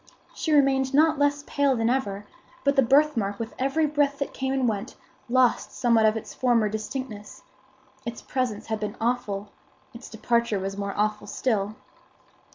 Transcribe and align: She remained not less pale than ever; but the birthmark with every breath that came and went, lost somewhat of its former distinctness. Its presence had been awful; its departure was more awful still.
She 0.33 0.51
remained 0.51 0.95
not 0.95 1.19
less 1.19 1.43
pale 1.45 1.75
than 1.75 1.87
ever; 1.87 2.25
but 2.63 2.75
the 2.75 2.81
birthmark 2.81 3.37
with 3.39 3.53
every 3.59 3.85
breath 3.85 4.17
that 4.17 4.33
came 4.33 4.51
and 4.51 4.67
went, 4.67 4.95
lost 5.29 5.73
somewhat 5.73 6.07
of 6.07 6.17
its 6.17 6.33
former 6.33 6.69
distinctness. 6.69 7.43
Its 8.03 8.23
presence 8.23 8.65
had 8.65 8.79
been 8.79 8.97
awful; 8.99 9.49
its 9.93 10.09
departure 10.09 10.57
was 10.57 10.75
more 10.75 10.95
awful 10.97 11.27
still. 11.27 11.75